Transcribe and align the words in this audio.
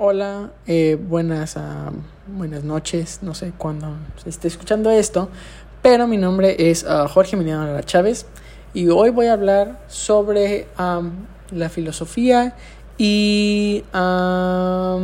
Hola, 0.00 0.52
eh, 0.68 0.96
buenas, 0.96 1.56
uh, 1.56 1.90
buenas 2.28 2.62
noches, 2.62 3.18
no 3.22 3.34
sé 3.34 3.52
cuándo 3.58 3.96
se 4.22 4.30
esté 4.30 4.46
escuchando 4.46 4.92
esto, 4.92 5.28
pero 5.82 6.06
mi 6.06 6.16
nombre 6.16 6.70
es 6.70 6.84
uh, 6.84 7.08
Jorge 7.08 7.34
Emiliano 7.34 7.66
Lara 7.66 7.82
Chávez 7.82 8.24
y 8.74 8.90
hoy 8.90 9.10
voy 9.10 9.26
a 9.26 9.32
hablar 9.32 9.84
sobre 9.88 10.68
la 11.50 11.68
filosofía 11.68 12.54
y 12.96 13.82
ah, 13.92 15.00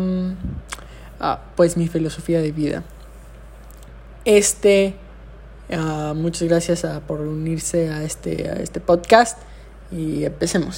pues 1.56 1.76
mi 1.76 1.88
filosofía 1.88 2.40
de 2.40 2.52
vida. 2.52 2.84
Este, 4.24 4.94
uh, 5.70 6.14
muchas 6.14 6.46
gracias 6.46 6.86
por 7.08 7.20
unirse 7.20 7.90
a 7.90 8.04
este, 8.04 8.48
a 8.48 8.62
este 8.62 8.78
podcast 8.78 9.40
y 9.90 10.22
empecemos. 10.24 10.76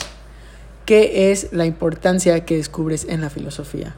¿Qué 0.86 1.32
es 1.32 1.52
la 1.52 1.66
importancia 1.66 2.46
que 2.46 2.56
descubres 2.56 3.04
en 3.10 3.20
la 3.20 3.28
filosofía? 3.28 3.94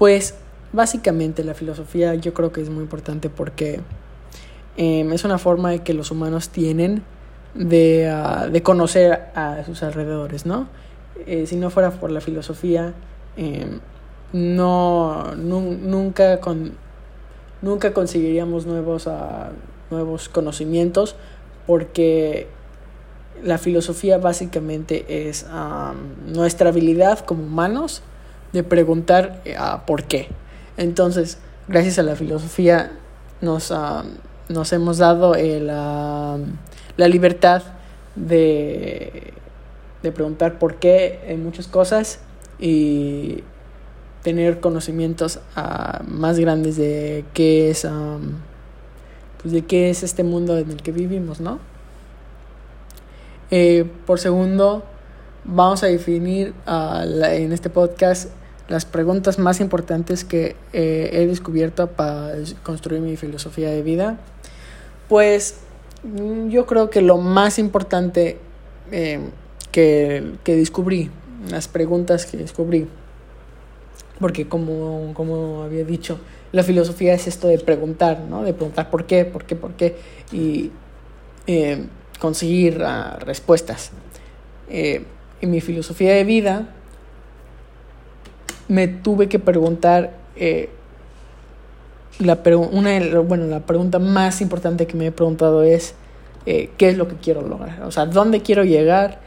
Pues 0.00 0.34
básicamente 0.72 1.44
la 1.44 1.52
filosofía 1.52 2.14
yo 2.14 2.32
creo 2.32 2.52
que 2.52 2.62
es 2.62 2.70
muy 2.70 2.82
importante 2.82 3.28
porque 3.28 3.82
em, 4.78 5.12
es 5.12 5.24
una 5.24 5.36
forma 5.36 5.72
de 5.72 5.80
que 5.80 5.92
los 5.92 6.10
humanos 6.10 6.48
tienen 6.48 7.02
de, 7.52 8.08
ah, 8.08 8.48
de 8.50 8.62
conocer 8.62 9.26
a 9.34 9.62
sus 9.66 9.82
alrededores, 9.82 10.46
¿no? 10.46 10.68
Eh, 11.26 11.44
si 11.46 11.56
no 11.56 11.68
fuera 11.68 11.90
por 11.90 12.10
la 12.10 12.22
filosofía, 12.22 12.94
em, 13.36 13.80
no, 14.32 15.34
nunca, 15.34 16.40
con, 16.40 16.72
nunca 17.60 17.92
conseguiríamos 17.92 18.64
nuevos, 18.64 19.06
uh, 19.06 19.52
nuevos 19.90 20.30
conocimientos 20.30 21.14
porque 21.66 22.48
la 23.44 23.58
filosofía 23.58 24.16
básicamente 24.16 25.28
es 25.28 25.44
nuestra 26.26 26.70
habilidad 26.70 27.18
como 27.18 27.42
humanos 27.42 28.02
de 28.52 28.62
preguntar 28.62 29.40
eh, 29.44 29.56
por 29.86 30.04
qué. 30.04 30.28
Entonces, 30.76 31.38
gracias 31.68 31.98
a 31.98 32.02
la 32.02 32.16
filosofía 32.16 32.92
nos, 33.40 33.72
nos 34.48 34.72
hemos 34.72 34.98
dado 34.98 35.34
la 35.34 36.38
libertad 37.08 37.62
de, 38.16 39.32
de 40.02 40.12
preguntar 40.12 40.58
por 40.58 40.76
qué 40.76 41.20
en 41.26 41.42
muchas 41.44 41.66
cosas 41.66 42.20
y 42.58 43.42
tener 44.22 44.60
conocimientos 44.60 45.40
uh, 45.56 46.04
más 46.04 46.38
grandes 46.38 46.76
de 46.76 47.24
qué 47.32 47.70
es 47.70 47.86
pues 49.40 49.54
de 49.54 49.64
qué 49.64 49.88
es 49.88 50.02
este 50.02 50.22
mundo 50.22 50.58
en 50.58 50.70
el 50.70 50.82
que 50.82 50.92
vivimos, 50.92 51.40
¿no? 51.40 51.58
Eh, 53.50 53.90
por 54.06 54.20
segundo, 54.20 54.84
vamos 55.44 55.82
a 55.82 55.86
definir 55.86 56.52
en 56.66 57.52
este 57.52 57.70
podcast 57.70 58.28
las 58.70 58.84
preguntas 58.84 59.40
más 59.40 59.60
importantes 59.60 60.24
que 60.24 60.54
eh, 60.72 61.10
he 61.12 61.26
descubierto 61.26 61.88
para 61.88 62.34
construir 62.62 63.02
mi 63.02 63.16
filosofía 63.16 63.68
de 63.68 63.82
vida, 63.82 64.20
pues 65.08 65.56
mm, 66.04 66.50
yo 66.50 66.66
creo 66.66 66.88
que 66.88 67.02
lo 67.02 67.18
más 67.18 67.58
importante 67.58 68.38
eh, 68.92 69.18
que, 69.72 70.34
que, 70.44 70.54
descubrí, 70.54 71.10
las 71.50 71.66
preguntas 71.66 72.26
que 72.26 72.36
descubrí, 72.36 72.86
porque 74.20 74.46
como, 74.46 75.14
como 75.14 75.64
había 75.64 75.84
dicho, 75.84 76.20
la 76.52 76.62
filosofía 76.62 77.12
es 77.14 77.26
esto 77.26 77.48
de 77.48 77.58
preguntar, 77.58 78.20
¿no? 78.20 78.44
De 78.44 78.54
preguntar 78.54 78.88
por 78.88 79.04
qué, 79.04 79.24
por 79.24 79.44
qué, 79.46 79.56
por 79.56 79.72
qué, 79.72 79.96
y 80.30 80.70
eh, 81.48 81.86
conseguir 82.20 82.80
uh, 82.80 83.18
respuestas. 83.18 83.90
en 84.68 85.50
mi 85.50 85.60
filosofía 85.60 86.14
de 86.14 86.22
vida, 86.22 86.68
me 88.70 88.86
tuve 88.86 89.28
que 89.28 89.40
preguntar 89.40 90.12
eh, 90.36 90.70
la, 92.20 92.38
una, 92.70 93.20
bueno, 93.20 93.46
la 93.46 93.60
pregunta 93.60 93.98
más 93.98 94.40
importante 94.40 94.86
que 94.86 94.96
me 94.96 95.06
he 95.06 95.12
preguntado 95.12 95.64
es 95.64 95.94
eh, 96.46 96.70
qué 96.78 96.88
es 96.88 96.96
lo 96.96 97.08
que 97.08 97.16
quiero 97.16 97.42
lograr, 97.42 97.82
o 97.82 97.90
sea, 97.90 98.06
dónde 98.06 98.42
quiero 98.42 98.62
llegar, 98.62 99.18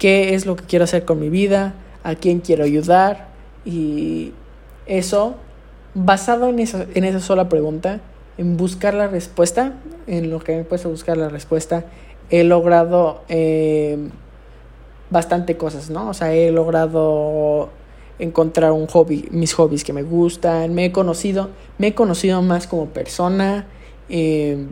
qué 0.00 0.34
es 0.34 0.46
lo 0.46 0.56
que 0.56 0.64
quiero 0.64 0.84
hacer 0.84 1.04
con 1.04 1.20
mi 1.20 1.28
vida, 1.28 1.74
a 2.02 2.16
quién 2.16 2.40
quiero 2.40 2.64
ayudar 2.64 3.28
y 3.64 4.32
eso, 4.86 5.36
basado 5.94 6.48
en 6.48 6.58
esa, 6.58 6.84
en 6.92 7.04
esa 7.04 7.20
sola 7.20 7.48
pregunta, 7.48 8.00
en 8.36 8.56
buscar 8.56 8.94
la 8.94 9.06
respuesta, 9.06 9.74
en 10.08 10.28
lo 10.28 10.40
que 10.40 10.56
me 10.56 10.60
he 10.62 10.64
puesto 10.64 10.88
a 10.88 10.90
buscar 10.90 11.16
la 11.16 11.28
respuesta, 11.28 11.84
he 12.30 12.42
logrado 12.42 13.22
eh, 13.28 14.08
bastante 15.08 15.56
cosas, 15.56 15.88
¿no? 15.88 16.08
O 16.08 16.14
sea, 16.14 16.34
he 16.34 16.50
logrado 16.50 17.70
encontrar 18.18 18.72
un 18.72 18.86
hobby, 18.86 19.28
mis 19.30 19.52
hobbies 19.54 19.84
que 19.84 19.92
me 19.92 20.02
gustan, 20.02 20.74
me 20.74 20.86
he 20.86 20.92
conocido, 20.92 21.50
me 21.78 21.88
he 21.88 21.94
conocido 21.94 22.42
más 22.42 22.66
como 22.66 22.86
persona, 22.86 23.66
eh, 24.08 24.66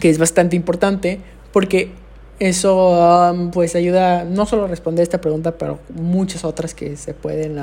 que 0.00 0.08
es 0.08 0.18
bastante 0.18 0.56
importante, 0.56 1.20
porque 1.52 1.92
eso 2.38 3.50
pues 3.52 3.76
ayuda 3.76 4.24
no 4.24 4.46
solo 4.46 4.64
a 4.64 4.68
responder 4.68 5.02
esta 5.02 5.20
pregunta, 5.20 5.58
pero 5.58 5.78
muchas 5.94 6.44
otras 6.44 6.74
que 6.74 6.96
se 6.96 7.14
pueden, 7.14 7.58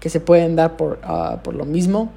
que 0.00 0.08
se 0.08 0.20
pueden 0.20 0.56
dar 0.56 0.76
por, 0.76 1.00
uh, 1.04 1.38
por 1.42 1.54
lo 1.54 1.64
mismo, 1.64 2.10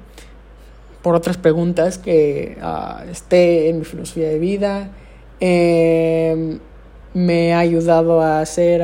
por 1.02 1.14
otras 1.14 1.36
preguntas 1.36 1.98
que 1.98 2.56
uh, 2.62 3.10
esté 3.10 3.68
en 3.68 3.80
mi 3.80 3.84
filosofía 3.84 4.28
de 4.28 4.38
vida. 4.38 4.90
Eh, 5.40 6.58
me 7.14 7.52
ha 7.52 7.58
ayudado 7.58 8.22
a 8.22 8.40
hacer, 8.40 8.82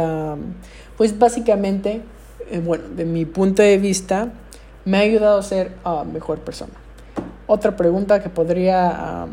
pues 0.98 1.18
básicamente, 1.18 2.02
eh, 2.50 2.60
bueno, 2.64 2.84
de 2.88 3.04
mi 3.04 3.24
punto 3.24 3.62
de 3.62 3.78
vista, 3.78 4.32
me 4.84 4.98
ha 4.98 5.00
ayudado 5.00 5.38
a 5.38 5.42
ser 5.42 5.72
uh, 5.84 6.04
mejor 6.04 6.40
persona. 6.40 6.72
Otra 7.46 7.76
pregunta 7.76 8.22
que 8.22 8.28
podría 8.28 9.26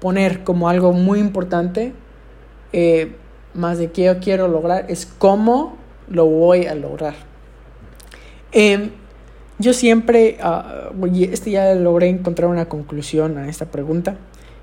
poner 0.00 0.44
como 0.44 0.68
algo 0.68 0.92
muy 0.92 1.18
importante, 1.18 1.94
eh, 2.72 3.16
más 3.54 3.78
de 3.78 3.90
qué 3.90 4.04
yo 4.04 4.18
quiero 4.20 4.48
lograr, 4.48 4.84
es 4.88 5.06
cómo 5.06 5.76
lo 6.08 6.26
voy 6.26 6.66
a 6.66 6.74
lograr. 6.74 7.14
Em, 8.52 8.90
yo 9.58 9.72
siempre, 9.72 10.38
uh, 10.44 11.06
este 11.30 11.52
ya 11.52 11.74
logré 11.74 12.08
encontrar 12.08 12.50
una 12.50 12.66
conclusión 12.66 13.38
a 13.38 13.48
esta 13.48 13.66
pregunta. 13.66 14.16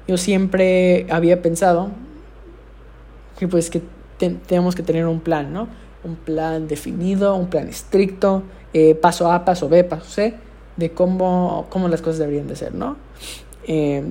Yo 0.08 0.18
siempre 0.18 1.08
había 1.10 1.42
pensado 1.42 1.90
que 3.40 3.48
pues 3.48 3.70
que 3.70 3.82
tenemos 4.48 4.76
que 4.76 4.84
tener 4.84 5.08
un 5.08 5.22
plan, 5.22 5.52
¿no? 5.52 5.68
Un 6.04 6.16
plan 6.16 6.68
definido, 6.68 7.36
un 7.36 7.48
plan 7.50 7.68
estricto, 7.68 8.44
eh, 8.74 8.96
paso 8.96 9.32
A, 9.32 9.46
paso 9.46 9.70
B, 9.70 9.84
paso 9.84 10.10
C, 10.10 10.34
de 10.78 10.92
cómo, 10.92 11.68
cómo 11.70 11.88
las 11.88 12.02
cosas 12.02 12.20
deberían 12.20 12.48
de 12.48 12.56
ser, 12.56 12.74
¿no? 12.74 12.98
Eh, 13.68 14.04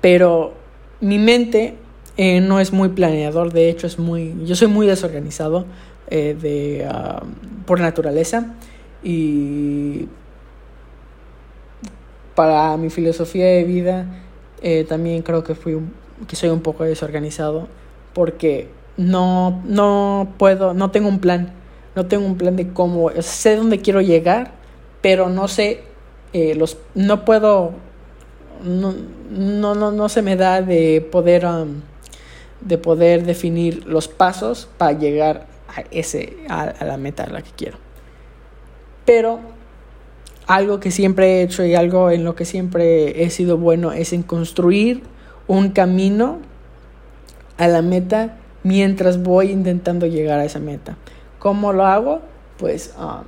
pero 0.00 0.54
mi 1.00 1.18
mente 1.18 1.74
eh, 2.16 2.40
no 2.40 2.60
es 2.60 2.72
muy 2.72 2.90
planeador, 2.90 3.52
de 3.52 3.68
hecho 3.68 3.86
es 3.86 3.98
muy, 3.98 4.34
yo 4.44 4.54
soy 4.56 4.68
muy 4.68 4.86
desorganizado 4.86 5.66
de, 6.08 6.88
ah, 6.90 7.22
por 7.66 7.80
naturaleza 7.80 8.54
y 9.02 10.06
para 12.34 12.78
mi 12.78 12.88
filosofía 12.88 13.44
de 13.44 13.64
vida 13.64 14.06
también 14.88 15.20
creo 15.20 15.44
que 15.44 15.54
fui 15.54 15.78
que 16.26 16.34
soy 16.34 16.48
un 16.48 16.60
poco 16.60 16.84
desorganizado 16.84 17.68
porque 18.14 18.68
no, 18.98 19.62
no 19.64 20.34
puedo, 20.36 20.74
no 20.74 20.90
tengo 20.90 21.08
un 21.08 21.20
plan, 21.20 21.52
no 21.94 22.06
tengo 22.06 22.26
un 22.26 22.36
plan 22.36 22.56
de 22.56 22.72
cómo, 22.72 23.10
sé 23.20 23.56
dónde 23.56 23.78
quiero 23.78 24.02
llegar, 24.02 24.50
pero 25.00 25.30
no 25.30 25.48
sé, 25.48 25.84
eh, 26.32 26.54
los, 26.54 26.76
no 26.94 27.24
puedo, 27.24 27.72
no, 28.62 28.94
no, 29.30 29.74
no, 29.74 29.92
no 29.92 30.08
se 30.08 30.20
me 30.20 30.36
da 30.36 30.60
de 30.60 31.00
poder, 31.00 31.46
um, 31.46 31.80
de 32.60 32.76
poder 32.76 33.24
definir 33.24 33.86
los 33.86 34.08
pasos 34.08 34.68
para 34.76 34.92
llegar 34.92 35.46
a, 35.74 35.82
ese, 35.92 36.36
a, 36.48 36.62
a 36.62 36.84
la 36.84 36.96
meta 36.96 37.22
a 37.22 37.30
la 37.30 37.40
que 37.40 37.52
quiero. 37.56 37.78
Pero 39.06 39.38
algo 40.48 40.80
que 40.80 40.90
siempre 40.90 41.38
he 41.38 41.42
hecho 41.42 41.64
y 41.64 41.76
algo 41.76 42.10
en 42.10 42.24
lo 42.24 42.34
que 42.34 42.44
siempre 42.44 43.22
he 43.22 43.30
sido 43.30 43.58
bueno 43.58 43.92
es 43.92 44.12
en 44.12 44.24
construir 44.24 45.02
un 45.46 45.70
camino 45.70 46.40
a 47.58 47.68
la 47.68 47.80
meta 47.80 48.38
mientras 48.68 49.22
voy 49.22 49.50
intentando 49.50 50.06
llegar 50.06 50.38
a 50.38 50.44
esa 50.44 50.58
meta. 50.58 50.96
¿Cómo 51.38 51.72
lo 51.72 51.86
hago? 51.86 52.20
Pues 52.58 52.94
ah, 52.98 53.22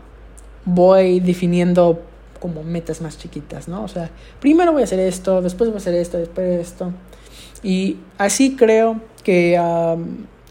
voy 0.66 1.20
definiendo 1.20 2.02
como 2.38 2.62
metas 2.62 3.00
más 3.00 3.19
chiquitas, 3.19 3.66
¿no? 3.66 3.82
O 3.82 3.88
sea, 3.88 4.10
primero 4.38 4.72
voy 4.72 4.82
a 4.82 4.84
hacer 4.84 5.00
esto, 5.00 5.40
después 5.40 5.70
voy 5.70 5.76
a 5.76 5.78
hacer 5.78 5.94
esto, 5.94 6.19
después 6.19 6.60
esto. 6.60 6.92
Y 7.62 7.96
así 8.19 8.54
creo 8.54 9.00
que, 9.25 9.56
ah, 9.58 9.96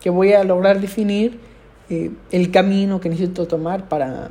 que 0.02 0.10
voy 0.10 0.34
a 0.34 0.44
lograr 0.44 0.82
definir 0.82 1.40
eh, 1.92 2.12
el 2.32 2.50
camino 2.50 3.00
que 3.00 3.10
necesito 3.10 3.48
tomar 3.48 3.90
para, 3.90 4.30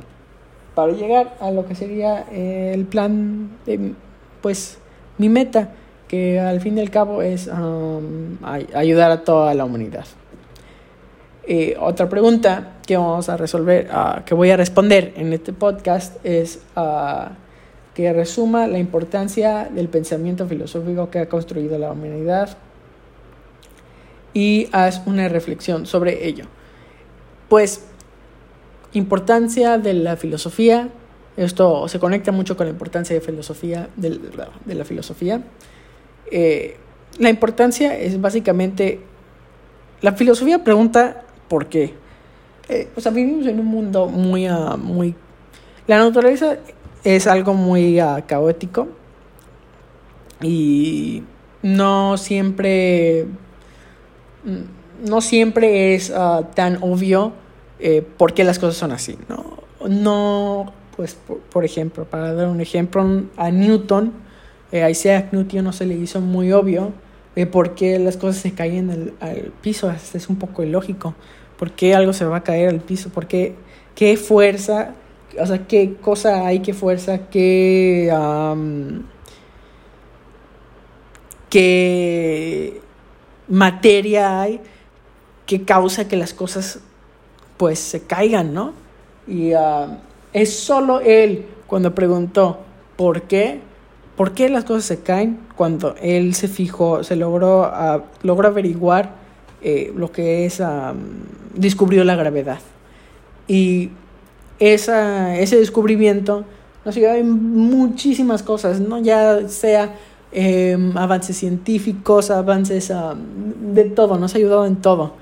para 0.75 0.91
llegar 0.91 1.37
a 1.39 1.51
lo 1.51 1.65
que 1.65 1.75
sería 1.75 2.25
el 2.31 2.83
plan 2.85 3.51
de, 3.65 3.93
pues, 4.41 4.77
mi 5.17 5.29
meta, 5.29 5.69
que 6.09 6.39
al 6.39 6.59
fin 6.59 6.77
y 6.77 6.81
al 6.81 6.89
cabo 6.89 7.21
es 7.21 7.49
ah, 7.49 7.99
ayudar 8.73 9.11
a 9.11 9.23
toda 9.23 9.53
la 9.53 9.63
humanidad. 9.63 10.05
Eh, 11.51 11.75
otra 11.79 12.07
pregunta 12.07 12.73
que 12.85 12.95
vamos 12.95 13.27
a 13.27 13.35
resolver, 13.35 13.89
que 14.23 14.35
voy 14.35 14.51
a 14.51 14.55
responder 14.55 15.13
en 15.15 15.33
este 15.33 15.51
podcast 15.51 16.23
es 16.23 16.59
que 17.95 18.13
resuma 18.13 18.67
la 18.67 18.77
importancia 18.77 19.67
del 19.73 19.89
pensamiento 19.89 20.45
filosófico 20.45 21.09
que 21.09 21.17
ha 21.17 21.27
construido 21.27 21.79
la 21.79 21.91
humanidad 21.91 22.55
y 24.31 24.69
haz 24.71 25.01
una 25.07 25.27
reflexión 25.27 25.87
sobre 25.87 26.27
ello. 26.27 26.45
Pues, 27.49 27.83
importancia 28.93 29.79
de 29.79 29.95
la 29.95 30.17
filosofía, 30.17 30.89
esto 31.35 31.87
se 31.87 31.99
conecta 31.99 32.31
mucho 32.31 32.55
con 32.55 32.67
la 32.67 32.73
importancia 32.73 33.15
de, 33.15 33.21
filosofía, 33.21 33.89
de, 33.95 34.75
la 34.75 34.85
filosofía. 34.85 35.41
Eh, 36.31 36.77
la 37.17 37.31
importancia 37.31 37.97
es 37.97 38.21
básicamente, 38.21 39.01
la 40.01 40.13
filosofía 40.13 40.63
pregunta 40.63 41.23
por 41.49 41.67
qué. 41.67 41.93
Eh, 42.69 42.89
o 42.95 43.01
sea, 43.01 43.11
vivimos 43.11 43.47
en 43.47 43.59
un 43.59 43.65
mundo 43.65 44.07
muy, 44.07 44.49
uh, 44.49 44.77
muy... 44.77 45.15
La 45.87 45.97
naturaleza 45.97 46.57
es 47.03 47.27
algo 47.27 47.53
muy 47.53 48.01
uh, 48.01 48.21
caótico 48.27 48.87
y 50.41 51.23
no 51.61 52.15
siempre 52.17 53.25
no 55.07 55.21
siempre 55.21 55.95
es 55.95 56.09
uh, 56.09 56.45
tan 56.53 56.77
obvio 56.81 57.33
eh, 57.79 58.05
por 58.17 58.33
qué 58.33 58.43
las 58.43 58.59
cosas 58.59 58.77
son 58.77 58.91
así, 58.91 59.17
¿no? 59.27 59.59
No, 59.87 60.73
pues, 60.95 61.17
por, 61.51 61.63
ejemplo, 61.63 62.03
para 62.03 62.33
dar 62.33 62.47
un 62.47 62.59
ejemplo, 62.59 63.23
a 63.37 63.51
Newton, 63.51 64.11
eh, 64.71 64.83
a 64.83 64.89
Isaac 64.89 65.29
Newton 65.31 65.63
no 65.63 65.71
se 65.73 65.85
le 65.85 65.95
hizo 65.95 66.19
muy 66.19 66.51
obvio 66.51 66.91
eh, 67.35 67.45
por 67.45 67.75
qué 67.75 67.99
las 67.99 68.17
cosas 68.17 68.41
se 68.41 68.53
caen 68.53 68.89
al, 68.89 69.13
al 69.19 69.51
piso, 69.61 69.91
es 69.91 70.29
un 70.29 70.37
poco 70.37 70.63
ilógico, 70.63 71.15
por 71.57 71.71
qué 71.71 71.95
algo 71.95 72.13
se 72.13 72.25
va 72.25 72.37
a 72.37 72.43
caer 72.43 72.69
al 72.69 72.79
piso, 72.79 73.09
por 73.09 73.27
qué, 73.27 73.55
qué 73.95 74.17
fuerza, 74.17 74.93
o 75.39 75.45
sea, 75.45 75.67
qué 75.67 75.95
cosa 76.01 76.45
hay, 76.45 76.59
qué 76.59 76.73
fuerza, 76.73 77.29
qué... 77.29 78.11
qué 81.49 82.81
materia 83.47 84.41
hay 84.41 84.61
que 85.45 85.63
causa 85.63 86.07
que 86.07 86.15
las 86.15 86.33
cosas 86.33 86.79
pues 87.57 87.79
se 87.79 88.03
caigan, 88.03 88.53
¿no? 88.53 88.73
Y 89.27 89.53
ah, 89.53 89.97
es 90.31 90.55
solo 90.55 91.01
él 91.01 91.45
cuando 91.67 91.93
preguntó 91.95 92.59
por 92.95 93.23
qué, 93.23 93.59
por 94.19 94.33
qué 94.33 94.49
las 94.49 94.65
cosas 94.65 94.83
se 94.83 94.99
caen, 94.99 95.39
cuando 95.55 95.95
él 96.01 96.33
se 96.35 96.49
fijó, 96.49 97.05
se 97.05 97.15
logró, 97.15 97.61
uh, 97.61 98.01
logró 98.21 98.49
averiguar 98.49 99.15
eh, 99.61 99.93
lo 99.95 100.11
que 100.11 100.45
es, 100.45 100.61
descubrió 101.55 102.03
la 102.03 102.17
gravedad. 102.17 102.59
Y 103.47 103.91
esa, 104.59 105.39
ese 105.39 105.55
descubrimiento 105.55 106.43
nos 106.83 106.97
ayuda 106.97 107.15
en 107.15 107.31
muchísimas 107.31 108.43
cosas, 108.43 108.81
¿no? 108.81 108.99
Ya 108.99 109.47
sea 109.47 109.95
Em, 110.31 110.95
avances 110.95 111.37
científicos, 111.37 112.29
avances 112.29 112.93
de 113.73 113.83
todo, 113.85 114.19
nos 114.19 114.35
ha 114.35 114.37
ayudado 114.37 114.65
en 114.67 114.75
todo. 114.75 115.13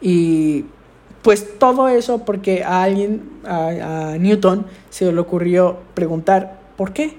Y 0.00 0.64
pues 1.22 1.58
todo 1.58 1.88
eso 1.88 2.24
porque 2.24 2.64
a 2.64 2.82
alguien, 2.82 3.30
a, 3.44 4.16
Newton, 4.18 4.66
se 4.90 5.12
le 5.12 5.20
ocurrió 5.20 5.76
preguntar, 5.94 6.58
¿por 6.76 6.92
qué? 6.92 7.16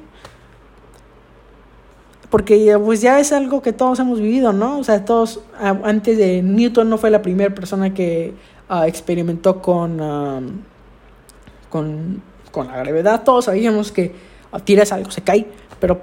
Porque 2.30 2.78
pues 2.84 3.02
ya 3.02 3.20
es 3.20 3.32
algo 3.32 3.62
que 3.62 3.72
todos 3.72 4.00
hemos 4.00 4.20
vivido, 4.20 4.52
¿no? 4.52 4.80
O 4.80 4.84
sea, 4.84 5.06
todos, 5.06 5.42
antes 5.60 6.18
de 6.18 6.42
Newton 6.42 6.90
no 6.90 6.98
fue 6.98 7.10
la 7.10 7.22
primera 7.22 7.56
persona 7.56 7.94
que 7.94 8.34
ah, 8.68 8.88
experimentó 8.88 9.62
con, 9.62 9.98
con, 11.70 12.22
con 12.52 12.68
la 12.68 12.78
gravedad, 12.78 13.24
todos 13.24 13.46
sabíamos 13.46 13.92
que 13.92 14.14
ah, 14.52 14.60
tiras 14.60 14.92
algo, 14.92 15.10
se 15.10 15.22
cae, 15.22 15.48
pero 15.80 16.02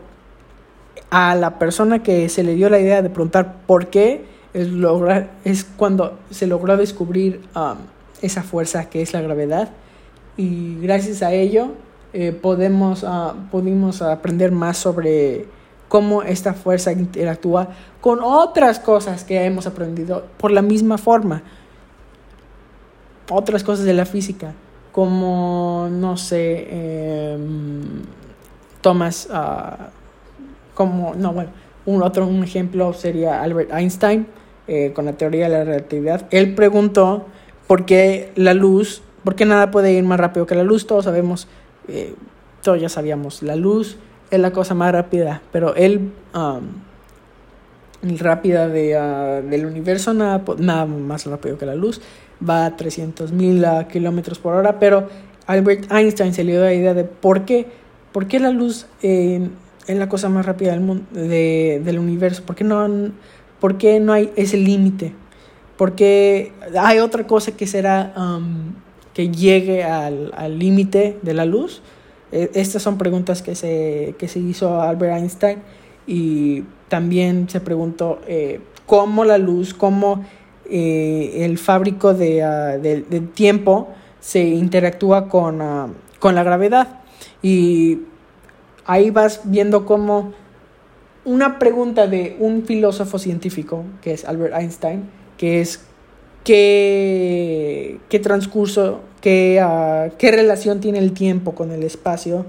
a 1.10 1.34
la 1.34 1.58
persona 1.58 2.02
que 2.02 2.28
se 2.28 2.42
le 2.42 2.54
dio 2.54 2.68
la 2.70 2.80
idea 2.80 3.02
de 3.02 3.10
preguntar 3.10 3.58
por 3.66 3.88
qué 3.88 4.24
es, 4.54 4.68
lograr, 4.68 5.30
es 5.44 5.64
cuando 5.64 6.18
se 6.30 6.46
logró 6.46 6.76
descubrir 6.76 7.40
esa 8.22 8.42
fuerza 8.42 8.88
que 8.88 9.02
es 9.02 9.12
la 9.12 9.20
gravedad 9.20 9.70
y 10.36 10.78
gracias 10.80 11.22
a 11.22 11.32
ello 11.32 11.68
eh, 12.12 12.32
podemos, 12.32 13.02
uh, 13.02 13.32
pudimos 13.50 14.02
aprender 14.02 14.52
más 14.52 14.76
sobre 14.76 15.46
cómo 15.94 16.24
esta 16.24 16.54
fuerza 16.54 16.90
interactúa 16.90 17.68
con 18.00 18.18
otras 18.20 18.80
cosas 18.80 19.22
que 19.22 19.44
hemos 19.44 19.68
aprendido 19.68 20.24
por 20.38 20.50
la 20.50 20.60
misma 20.60 20.98
forma. 20.98 21.44
Otras 23.30 23.62
cosas 23.62 23.84
de 23.84 23.94
la 23.94 24.04
física, 24.04 24.54
como, 24.90 25.86
no 25.92 26.16
sé, 26.16 26.66
eh, 26.68 27.38
Thomas... 28.80 29.28
Uh, 29.30 29.84
como, 30.74 31.14
no, 31.14 31.32
bueno, 31.32 31.50
un 31.86 32.02
otro 32.02 32.26
un 32.26 32.42
ejemplo 32.42 32.92
sería 32.92 33.40
Albert 33.40 33.70
Einstein 33.72 34.26
eh, 34.66 34.90
con 34.96 35.04
la 35.04 35.12
teoría 35.12 35.44
de 35.44 35.58
la 35.58 35.62
relatividad. 35.62 36.26
Él 36.32 36.56
preguntó 36.56 37.26
por 37.68 37.84
qué 37.84 38.32
la 38.34 38.52
luz, 38.52 39.00
por 39.22 39.36
qué 39.36 39.44
nada 39.44 39.70
puede 39.70 39.92
ir 39.92 40.02
más 40.02 40.18
rápido 40.18 40.44
que 40.44 40.56
la 40.56 40.64
luz. 40.64 40.88
Todos 40.88 41.04
sabemos, 41.04 41.46
eh, 41.86 42.16
todos 42.64 42.80
ya 42.80 42.88
sabíamos, 42.88 43.44
la 43.44 43.54
luz 43.54 43.96
es 44.30 44.38
la 44.38 44.52
cosa 44.52 44.74
más 44.74 44.92
rápida, 44.92 45.42
pero 45.52 45.74
él, 45.74 46.12
um, 46.34 48.18
rápida 48.18 48.68
de, 48.68 48.96
uh, 48.98 49.48
del 49.48 49.66
universo, 49.66 50.14
nada, 50.14 50.42
nada 50.58 50.86
más 50.86 51.26
rápido 51.26 51.58
que 51.58 51.66
la 51.66 51.74
luz, 51.74 52.00
va 52.46 52.66
a 52.66 52.76
300 52.76 53.32
mil 53.32 53.64
uh, 53.64 53.86
kilómetros 53.86 54.38
por 54.38 54.54
hora, 54.54 54.78
pero 54.78 55.08
Albert 55.46 55.90
Einstein 55.92 56.34
se 56.34 56.44
le 56.44 56.52
dio 56.52 56.62
la 56.62 56.74
idea 56.74 56.94
de 56.94 57.04
por 57.04 57.44
qué, 57.44 57.66
por 58.12 58.26
qué 58.26 58.40
la 58.40 58.50
luz 58.50 58.86
es 59.86 59.98
la 59.98 60.08
cosa 60.08 60.28
más 60.28 60.46
rápida 60.46 60.72
del, 60.72 60.80
mundo, 60.80 61.04
de, 61.12 61.80
del 61.84 61.98
universo? 61.98 62.42
¿Por 62.44 62.56
qué 62.56 62.64
no, 62.64 63.12
por 63.60 63.76
qué 63.76 64.00
no 64.00 64.12
hay 64.12 64.30
ese 64.36 64.56
límite? 64.56 65.12
Porque 65.76 66.52
hay 66.78 67.00
otra 67.00 67.26
cosa 67.26 67.52
que 67.52 67.66
será 67.66 68.14
um, 68.16 68.72
que 69.12 69.28
llegue 69.28 69.84
al 69.84 70.58
límite 70.58 71.18
de 71.22 71.34
la 71.34 71.44
luz. 71.44 71.82
E, 72.34 72.50
estas 72.54 72.82
son 72.82 72.98
preguntas 72.98 73.42
que 73.42 73.54
se, 73.54 74.16
que 74.18 74.26
se 74.26 74.40
hizo 74.40 74.80
Albert 74.82 75.16
Einstein 75.18 75.58
y 76.06 76.64
también 76.88 77.48
se 77.48 77.60
preguntó 77.60 78.20
eh, 78.26 78.60
cómo 78.86 79.24
la 79.24 79.38
luz, 79.38 79.72
cómo 79.72 80.24
eh, 80.68 81.44
el 81.44 81.58
fábrico 81.58 82.12
de, 82.12 82.42
uh, 82.42 82.80
del 82.82 83.30
tiempo 83.30 83.88
se 84.18 84.42
interactúa 84.42 85.28
con, 85.28 85.62
uh, 85.62 85.94
con 86.18 86.34
la 86.34 86.42
gravedad. 86.42 87.00
Y 87.40 88.00
ahí 88.84 89.10
vas 89.10 89.42
viendo 89.44 89.86
cómo 89.86 90.32
una 91.24 91.58
pregunta 91.58 92.06
de 92.06 92.36
un 92.40 92.64
filósofo 92.64 93.18
científico, 93.18 93.84
que 94.02 94.12
es 94.12 94.24
Albert 94.24 94.54
Einstein, 94.54 95.08
que 95.38 95.60
es 95.60 95.86
qué, 96.44 97.98
qué 98.08 98.20
transcurso, 98.20 99.00
qué, 99.20 99.58
ah, 99.60 100.10
qué 100.18 100.30
relación 100.30 100.80
tiene 100.80 100.98
el 100.98 101.12
tiempo 101.12 101.54
con 101.54 101.72
el 101.72 101.82
espacio 101.82 102.46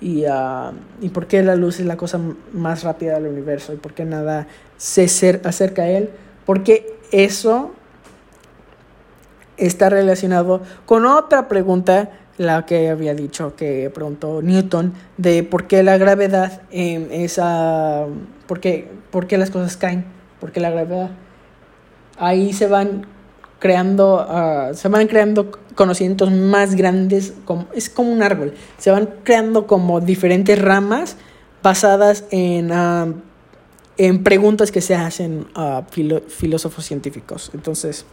y, 0.00 0.26
uh, 0.26 0.72
y 1.00 1.08
por 1.08 1.26
qué 1.26 1.42
la 1.42 1.56
luz 1.56 1.80
es 1.80 1.86
la 1.86 1.96
cosa 1.96 2.20
más 2.52 2.82
rápida 2.84 3.14
del 3.14 3.32
universo 3.32 3.72
y 3.72 3.76
por 3.76 3.94
qué 3.94 4.04
nada 4.04 4.46
se 4.76 5.04
acerca 5.04 5.82
a 5.82 5.88
él, 5.88 6.10
porque 6.44 6.94
eso 7.10 7.72
está 9.56 9.88
relacionado 9.88 10.62
con 10.86 11.06
otra 11.06 11.48
pregunta 11.48 12.10
la 12.38 12.66
que 12.66 12.88
había 12.88 13.14
dicho 13.14 13.54
que 13.54 13.90
preguntó 13.90 14.42
Newton 14.42 14.94
de 15.18 15.44
por 15.44 15.66
qué 15.66 15.82
la 15.82 15.98
gravedad 15.98 16.62
es 16.70 17.40
por, 18.48 18.60
qué, 18.60 18.88
por 19.10 19.26
qué 19.26 19.38
las 19.38 19.50
cosas 19.50 19.76
caen, 19.76 20.04
por 20.40 20.50
qué 20.50 20.60
la 20.60 20.70
gravedad. 20.70 21.10
Ahí 22.18 22.52
se 22.52 22.66
van 22.66 23.06
creando, 23.62 24.26
uh, 24.28 24.74
se 24.74 24.88
van 24.88 25.06
creando 25.06 25.52
conocimientos 25.76 26.32
más 26.32 26.74
grandes, 26.74 27.32
como, 27.44 27.68
es 27.72 27.88
como 27.88 28.10
un 28.10 28.20
árbol, 28.20 28.54
se 28.76 28.90
van 28.90 29.08
creando 29.22 29.68
como 29.68 30.00
diferentes 30.00 30.60
ramas 30.60 31.16
basadas 31.62 32.24
en, 32.32 32.72
uh, 32.72 33.14
en 33.98 34.24
preguntas 34.24 34.72
que 34.72 34.80
se 34.80 34.96
hacen 34.96 35.46
a 35.54 35.84
filósofos 36.26 36.84
científicos. 36.84 37.52
Entonces, 37.54 38.04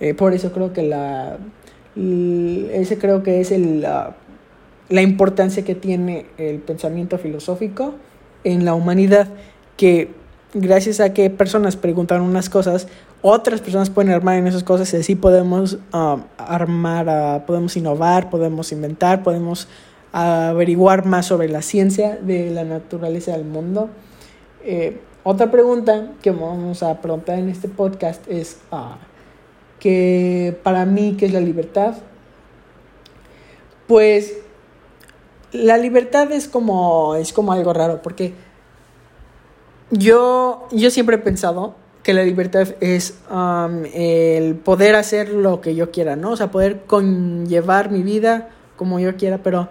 eh, 0.00 0.12
por 0.12 0.34
eso 0.34 0.50
creo 0.50 0.72
que 0.72 0.82
la 0.82 1.38
ese 1.94 2.98
creo 2.98 3.22
que 3.22 3.40
es 3.40 3.52
el, 3.52 3.82
la 3.82 5.02
importancia 5.02 5.64
que 5.64 5.76
tiene 5.76 6.26
el 6.36 6.58
pensamiento 6.58 7.16
filosófico 7.16 7.94
en 8.42 8.64
la 8.64 8.74
humanidad, 8.74 9.28
que 9.76 10.08
gracias 10.52 10.98
a 10.98 11.12
que 11.12 11.30
personas 11.30 11.76
preguntan 11.76 12.22
unas 12.22 12.48
cosas, 12.48 12.88
otras 13.22 13.60
personas 13.60 13.90
pueden 13.90 14.12
armar 14.12 14.36
en 14.36 14.46
esas 14.46 14.64
cosas 14.64 14.92
y 14.94 14.96
así 14.96 15.14
podemos 15.14 15.78
um, 15.92 16.22
armar, 16.38 17.08
uh, 17.08 17.46
podemos 17.46 17.76
innovar, 17.76 18.30
podemos 18.30 18.72
inventar, 18.72 19.22
podemos 19.22 19.68
averiguar 20.12 21.06
más 21.06 21.26
sobre 21.26 21.48
la 21.48 21.62
ciencia 21.62 22.16
de 22.16 22.50
la 22.50 22.64
naturaleza 22.64 23.32
del 23.32 23.44
mundo. 23.44 23.90
Eh, 24.64 25.00
otra 25.22 25.50
pregunta 25.50 26.12
que 26.22 26.30
vamos 26.30 26.82
a 26.82 27.00
preguntar 27.00 27.38
en 27.38 27.50
este 27.50 27.68
podcast 27.68 28.26
es, 28.28 28.58
uh, 28.72 28.96
que 29.78 30.58
para 30.62 30.86
mí, 30.86 31.16
¿qué 31.18 31.26
es 31.26 31.32
la 31.32 31.40
libertad? 31.40 31.94
Pues 33.86 34.38
la 35.52 35.76
libertad 35.76 36.30
es 36.32 36.48
como, 36.48 37.16
es 37.16 37.32
como 37.32 37.52
algo 37.52 37.72
raro, 37.72 38.00
porque 38.02 38.32
yo, 39.90 40.68
yo 40.70 40.90
siempre 40.90 41.16
he 41.16 41.18
pensado 41.18 41.74
que 42.02 42.14
la 42.14 42.22
libertad 42.22 42.68
es 42.80 43.18
um, 43.30 43.84
el 43.92 44.54
poder 44.56 44.94
hacer 44.94 45.30
lo 45.30 45.60
que 45.60 45.74
yo 45.74 45.90
quiera, 45.90 46.16
¿no? 46.16 46.32
O 46.32 46.36
sea, 46.36 46.50
poder 46.50 46.82
conllevar 46.86 47.90
mi 47.90 48.02
vida 48.02 48.50
como 48.76 48.98
yo 48.98 49.16
quiera, 49.16 49.38
pero 49.38 49.68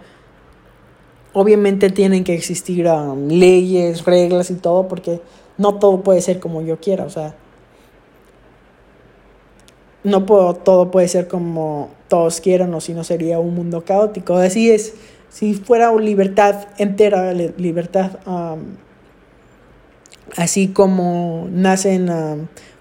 obviamente 1.34 1.90
tienen 1.90 2.24
que 2.24 2.36
existir 2.36 2.88
um, 2.88 3.28
leyes, 3.28 4.06
reglas 4.06 4.52
y 4.52 4.56
todo, 4.56 4.88
porque 4.88 5.22
no 5.58 5.76
todo 5.76 6.02
puede 6.02 6.22
ser 6.22 6.40
como 6.40 6.62
yo 6.62 6.80
quiera, 6.80 7.06
o 7.06 7.10
sea, 7.10 7.36
no 10.04 10.26
puedo, 10.26 10.54
todo 10.54 10.92
puede 10.92 11.08
ser 11.08 11.28
como 11.28 11.90
todos 12.08 12.40
quieran 12.40 12.74
o 12.74 12.80
si 12.82 12.94
no 12.94 13.04
sería 13.04 13.40
un 13.40 13.56
mundo 13.56 13.84
caótico. 13.84 14.36
Así 14.36 14.72
es, 14.72 14.94
si 15.30 15.56
fuera 15.56 15.94
libertad 15.96 16.68
entera, 16.78 17.34
libertad 17.34 18.20
um, 18.26 18.78
así 20.36 20.70
como 20.70 21.48
nacen, 21.52 22.10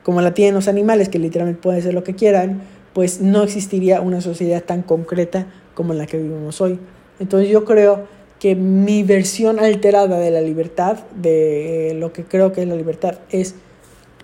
como 0.02 0.20
la 0.20 0.34
tienen 0.34 0.54
los 0.54 0.68
animales, 0.68 1.08
que 1.08 1.18
literalmente 1.18 1.62
pueden 1.62 1.82
ser 1.82 1.94
lo 1.94 2.04
que 2.04 2.14
quieran, 2.14 2.62
pues 2.92 3.20
no 3.20 3.42
existiría 3.42 4.00
una 4.00 4.20
sociedad 4.20 4.62
tan 4.62 4.82
concreta 4.82 5.46
como 5.74 5.94
la 5.94 6.06
que 6.06 6.18
vivimos 6.18 6.60
hoy. 6.60 6.78
Entonces 7.20 7.48
yo 7.48 7.64
creo 7.64 8.06
que 8.38 8.54
mi 8.54 9.02
versión 9.02 9.58
alterada 9.58 10.18
de 10.18 10.30
la 10.30 10.40
libertad, 10.40 10.98
de 11.16 11.94
lo 11.98 12.12
que 12.12 12.24
creo 12.24 12.52
que 12.52 12.62
es 12.62 12.68
la 12.68 12.76
libertad, 12.76 13.18
es 13.30 13.54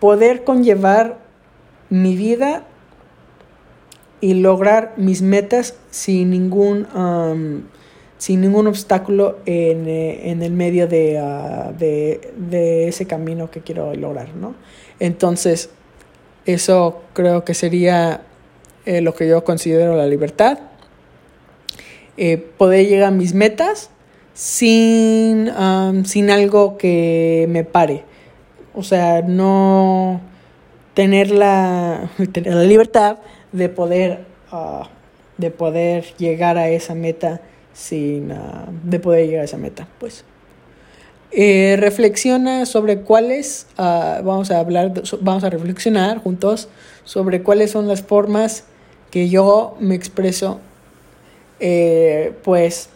poder 0.00 0.44
conllevar 0.44 1.18
mi 1.90 2.16
vida 2.16 2.64
y 4.20 4.34
lograr 4.34 4.94
mis 4.96 5.22
metas 5.22 5.76
sin 5.90 6.30
ningún, 6.30 6.86
sin 8.24 8.40
ningún 8.40 8.66
obstáculo 8.68 9.40
en, 9.44 9.86
eh, 9.86 10.32
el 10.32 10.52
medio 10.52 10.88
ah, 11.20 11.72
de, 11.78 12.32
de, 12.38 12.88
ese 12.88 13.06
camino 13.06 13.50
que 13.50 13.60
quiero 13.60 13.94
lograr, 13.94 14.34
¿no? 14.34 14.54
Entonces, 14.98 15.68
eso 16.46 17.02
creo 17.12 17.44
que 17.44 17.52
sería 17.52 18.22
eh, 18.86 19.02
lo 19.02 19.14
que 19.14 19.28
yo 19.28 19.44
considero 19.44 19.94
la 19.94 20.06
libertad. 20.06 20.58
Eh, 22.16 22.38
poder 22.38 22.86
llegar 22.86 23.08
a 23.08 23.10
mis 23.10 23.34
metas 23.34 23.90
sin, 24.32 25.52
sin 26.06 26.30
algo 26.30 26.78
que 26.78 27.44
me 27.50 27.62
pare. 27.62 28.04
O 28.72 28.82
sea, 28.82 29.20
no 29.20 30.22
tener 30.94 31.30
la, 31.30 32.10
tener 32.32 32.54
la 32.54 32.64
libertad 32.64 33.18
de 33.52 33.68
poder, 33.68 34.24
ah, 34.50 34.88
de 35.36 35.50
poder 35.50 36.04
llegar 36.16 36.56
a 36.56 36.70
esa 36.70 36.94
meta 36.94 37.42
sin, 37.74 38.32
ah, 38.32 38.66
de 38.84 38.98
poder 38.98 39.26
llegar 39.26 39.42
a 39.42 39.44
esa 39.44 39.58
meta, 39.58 39.86
pues. 39.98 40.24
Eh, 41.36 41.76
reflexiona 41.80 42.64
sobre 42.64 43.00
cuáles, 43.00 43.66
uh, 43.76 44.22
vamos 44.22 44.52
a 44.52 44.60
hablar, 44.60 44.92
vamos 45.20 45.42
a 45.42 45.50
reflexionar 45.50 46.18
juntos 46.18 46.68
sobre 47.02 47.42
cuáles 47.42 47.72
son 47.72 47.88
las 47.88 48.02
formas 48.02 48.64
que 49.10 49.28
yo 49.28 49.76
me 49.80 49.96
expreso. 49.96 50.60
Eh, 51.58 52.32
pues 52.44 52.88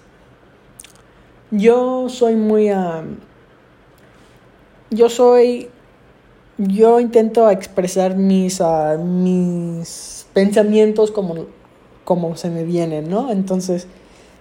yo 1.50 2.08
soy 2.08 2.36
muy, 2.36 2.70
yo 4.90 5.08
soy, 5.08 5.68
yo 6.58 7.00
intento 7.00 7.50
expresar 7.50 8.16
mis, 8.16 8.60
mis 9.04 10.26
pensamientos 10.32 11.10
como, 11.10 11.46
como 12.04 12.36
se 12.36 12.50
me 12.50 12.62
vienen, 12.62 13.08
¿no? 13.08 13.32
Entonces, 13.32 13.88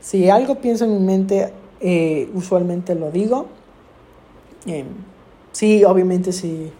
si 0.07 0.29
algo 0.29 0.55
pienso 0.55 0.85
en 0.85 0.93
mi 0.93 0.99
mente, 0.99 1.51
eh, 1.81 2.29
usualmente 2.33 2.95
lo 2.95 3.11
digo. 3.11 3.47
Eh, 4.65 4.85
sí, 5.51 5.83
obviamente 5.83 6.31
si 6.31 6.71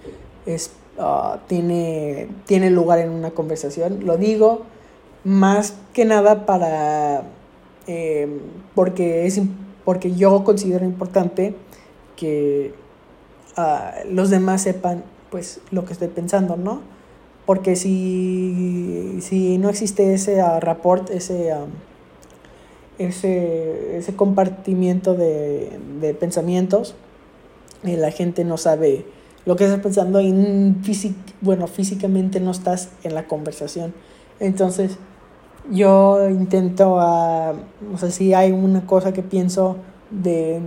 es, 0.45 0.71
ah, 0.97 1.39
tiene, 1.47 2.29
tiene 2.45 2.69
lugar 2.69 2.99
en 2.99 3.09
una 3.09 3.31
conversación, 3.31 4.05
lo 4.05 4.15
digo 4.15 4.61
más 5.25 5.75
que 5.91 6.05
nada 6.05 6.45
para, 6.45 7.23
eh, 7.85 8.39
porque, 8.73 9.25
es, 9.25 9.41
porque 9.83 10.15
yo 10.15 10.45
considero 10.45 10.85
importante 10.85 11.53
que 12.15 12.73
ah, 13.57 13.93
los 14.09 14.29
demás 14.29 14.61
sepan 14.61 15.03
pues 15.31 15.59
lo 15.69 15.83
que 15.83 15.91
estoy 15.91 16.07
pensando, 16.07 16.55
¿no? 16.55 16.79
porque 17.45 17.75
si, 17.75 19.19
si 19.21 19.57
no 19.57 19.69
existe 19.69 20.13
ese 20.13 20.43
uh, 20.43 20.59
rapport, 20.59 21.09
ese, 21.09 21.53
ese, 22.97 23.97
ese, 23.97 24.15
compartimiento 24.15 25.13
de, 25.13 25.79
de 26.01 26.13
pensamientos, 26.13 26.95
eh, 27.83 27.97
la 27.97 28.11
gente 28.11 28.43
no 28.43 28.57
sabe 28.57 29.05
lo 29.45 29.55
que 29.55 29.63
estás 29.63 29.79
pensando 29.79 30.19
y 30.19 30.75
bueno, 31.41 31.67
físicamente 31.67 32.39
no 32.39 32.51
estás 32.51 32.89
en 33.03 33.15
la 33.15 33.27
conversación. 33.27 33.93
Entonces, 34.39 34.97
yo 35.71 36.29
intento, 36.29 36.95
uh, 36.95 37.55
no 37.89 37.97
sé 37.97 38.11
si 38.11 38.33
hay 38.33 38.51
una 38.51 38.85
cosa 38.85 39.13
que 39.13 39.23
pienso 39.23 39.77
de, 40.11 40.59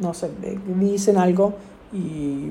no 0.00 0.14
sé, 0.14 0.30
de, 0.40 0.58
dicen 0.78 1.16
algo 1.16 1.54
y 1.92 2.50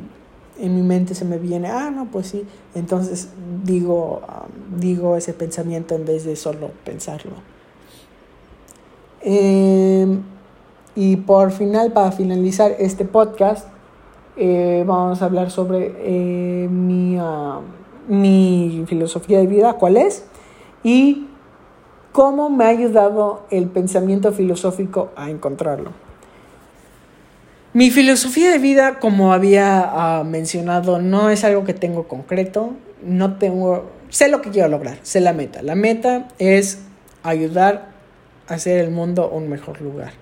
en 0.60 0.76
mi 0.76 0.82
mente 0.82 1.16
se 1.16 1.26
me 1.26 1.38
viene, 1.38 1.70
ah, 1.70 1.90
no, 1.90 2.12
pues 2.12 2.28
sí. 2.28 2.46
Entonces 2.74 3.30
digo, 3.64 4.22
digo 4.78 5.16
ese 5.16 5.34
pensamiento 5.34 5.96
en 5.96 6.06
vez 6.06 6.26
de 6.26 6.36
solo 6.36 6.72
pensarlo. 6.84 7.55
Em, 9.28 10.22
y 10.96 11.16
por 11.16 11.52
final, 11.52 11.92
para 11.92 12.12
finalizar 12.12 12.76
este 12.78 13.06
podcast, 13.06 13.68
eh, 14.38 14.84
vamos 14.86 15.22
a 15.22 15.26
hablar 15.26 15.50
sobre 15.50 15.94
eh, 15.98 16.68
mi, 16.70 17.18
mi 18.08 18.84
filosofía 18.88 19.40
de 19.40 19.48
vida, 19.48 19.74
cuál 19.74 19.98
es, 19.98 20.26
y 20.84 21.26
cómo 22.12 22.52
me 22.52 22.66
ha 22.66 22.68
ayudado 22.68 23.48
el 23.50 23.66
pensamiento 23.66 24.32
filosófico 24.32 25.10
a 25.16 25.32
encontrarlo. 25.32 25.92
Mi 27.74 27.90
filosofía 27.90 28.52
de 28.52 28.60
vida, 28.60 29.00
como 29.00 29.34
había 29.34 29.82
ah, 29.84 30.24
mencionado, 30.24 31.00
no 31.02 31.32
es 31.32 31.44
algo 31.44 31.64
que 31.64 31.74
tengo 31.74 32.08
concreto, 32.08 32.74
no 33.04 33.38
tengo, 33.38 33.90
sé 34.10 34.30
lo 34.30 34.44
que 34.44 34.52
quiero 34.52 34.70
lograr, 34.70 35.00
sé 35.02 35.20
la 35.20 35.34
meta. 35.34 35.64
La 35.64 35.76
meta 35.76 36.28
es 36.38 36.84
ayudar 37.24 37.95
hacer 38.48 38.80
el 38.80 38.92
mundo 38.92 39.30
un 39.30 39.50
mejor 39.50 39.82
lugar. 39.82 40.14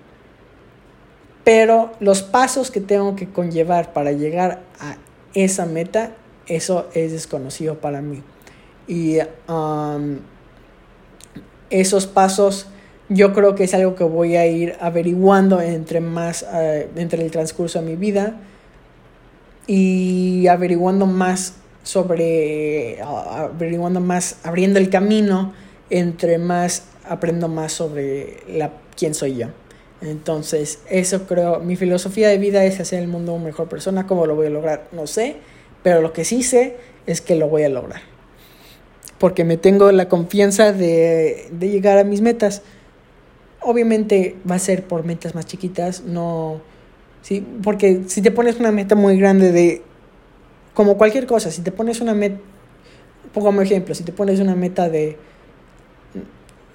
Pero 1.44 1.92
los 2.00 2.22
pasos 2.24 2.72
que 2.72 2.80
tengo 2.80 3.16
que 3.16 3.30
conllevar 3.30 3.92
para 3.94 4.12
llegar 4.12 4.62
a 4.80 4.96
esa 5.34 5.66
meta, 5.66 6.12
eso 6.48 6.90
es 6.94 7.12
desconocido 7.12 7.80
para 7.80 8.02
mí. 8.02 8.24
Y 8.88 9.18
esos 11.70 12.08
pasos 12.08 12.68
yo 13.10 13.34
creo 13.34 13.56
que 13.56 13.66
es 13.66 13.74
algo 13.74 13.96
que 13.96 14.04
voy 14.04 14.36
a 14.36 14.48
ir 14.48 14.76
averiguando 14.80 15.62
entre 15.62 16.00
más, 16.00 16.46
eh, 16.54 16.90
entre 16.96 17.24
el 17.24 17.32
transcurso 17.32 17.80
de 17.80 17.86
mi 17.86 17.96
vida 17.96 18.40
y 19.68 20.48
averiguando 20.48 21.06
más 21.06 21.56
sobre, 21.84 23.02
averiguando 23.02 24.00
más, 24.00 24.38
abriendo 24.44 24.80
el 24.80 24.90
camino, 24.90 25.54
entre 25.90 26.38
más 26.38 26.84
aprendo 27.08 27.48
más 27.48 27.74
sobre 27.74 28.38
la, 28.48 28.72
quién 28.96 29.14
soy 29.14 29.38
yo. 29.38 29.48
Entonces, 30.02 30.80
eso 30.90 31.26
creo, 31.28 31.60
mi 31.60 31.76
filosofía 31.76 32.28
de 32.28 32.38
vida 32.38 32.66
es 32.66 32.80
hacer 32.80 33.02
el 33.02 33.08
mundo 33.08 33.34
una 33.34 33.46
mejor 33.46 33.70
persona. 33.70 34.06
¿Cómo 34.06 34.26
lo 34.26 34.36
voy 34.36 34.48
a 34.48 34.50
lograr? 34.50 34.88
No 34.92 35.08
sé, 35.08 35.38
pero 35.82 36.02
lo 36.02 36.12
que 36.12 36.26
sí 36.26 36.44
sé 36.44 36.76
es 37.06 37.22
que 37.22 37.36
lo 37.36 37.48
voy 37.48 37.64
a 37.64 37.70
lograr. 37.70 38.02
Porque 39.18 39.46
me 39.46 39.56
tengo 39.56 39.92
la 39.92 40.10
confianza 40.10 40.74
de, 40.74 41.48
de 41.52 41.70
llegar 41.70 41.98
a 41.98 42.04
mis 42.04 42.22
metas. 42.22 42.64
Obviamente 43.62 44.36
va 44.50 44.56
a 44.56 44.60
ser 44.60 44.84
por 44.84 45.06
metas 45.06 45.36
más 45.36 45.46
chiquitas, 45.46 46.02
no... 46.02 46.60
¿sí? 47.22 47.46
Porque 47.64 48.02
si 48.08 48.22
te 48.22 48.32
pones 48.32 48.60
una 48.60 48.72
meta 48.72 48.96
muy 48.96 49.18
grande 49.18 49.52
de... 49.54 49.82
Como 50.74 50.98
cualquier 50.98 51.28
cosa, 51.28 51.50
si 51.52 51.62
te 51.62 51.72
pones 51.72 52.02
una 52.02 52.14
meta... 52.14 52.40
Pongo 53.34 53.48
como 53.48 53.62
ejemplo, 53.62 53.96
si 53.96 54.04
te 54.04 54.12
pones 54.12 54.42
una 54.42 54.56
meta 54.56 54.90
de... 54.90 55.18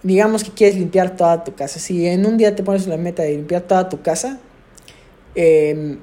Digamos 0.02 0.44
que 0.44 0.50
quieres 0.50 0.76
limpiar 0.76 1.16
toda 1.16 1.44
tu 1.44 1.54
casa. 1.54 1.78
Si 1.80 2.06
en 2.06 2.24
un 2.26 2.36
día 2.36 2.54
te 2.54 2.62
pones 2.62 2.86
una 2.86 2.96
meta 2.96 3.22
de 3.22 3.32
limpiar 3.32 3.62
toda 3.62 3.88
tu 3.88 4.02
casa, 4.02 4.38
em, 5.34 5.98